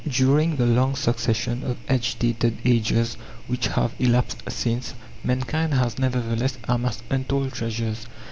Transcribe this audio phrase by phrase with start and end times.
[0.07, 7.03] During the long succession of agitated ages which have elapsed since, mankind has nevertheless amassed
[7.11, 8.07] untold treasures.